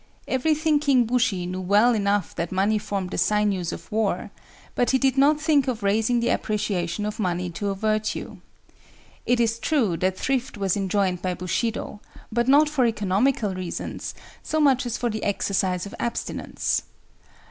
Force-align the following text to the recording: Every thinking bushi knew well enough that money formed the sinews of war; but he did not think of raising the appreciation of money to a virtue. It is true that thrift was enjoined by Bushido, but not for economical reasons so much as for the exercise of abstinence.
Every 0.27 0.55
thinking 0.55 1.05
bushi 1.05 1.45
knew 1.45 1.61
well 1.61 1.93
enough 1.93 2.33
that 2.33 2.51
money 2.51 2.79
formed 2.79 3.11
the 3.11 3.19
sinews 3.19 3.71
of 3.71 3.91
war; 3.91 4.31
but 4.73 4.89
he 4.89 4.97
did 4.97 5.15
not 5.15 5.39
think 5.39 5.67
of 5.67 5.83
raising 5.83 6.21
the 6.21 6.29
appreciation 6.29 7.05
of 7.05 7.19
money 7.19 7.51
to 7.51 7.69
a 7.69 7.75
virtue. 7.75 8.37
It 9.27 9.39
is 9.39 9.59
true 9.59 9.97
that 9.97 10.17
thrift 10.17 10.57
was 10.57 10.75
enjoined 10.75 11.21
by 11.21 11.35
Bushido, 11.35 12.01
but 12.31 12.47
not 12.47 12.67
for 12.67 12.87
economical 12.87 13.53
reasons 13.53 14.15
so 14.41 14.59
much 14.59 14.87
as 14.87 14.97
for 14.97 15.11
the 15.11 15.23
exercise 15.23 15.85
of 15.85 15.93
abstinence. 15.99 16.81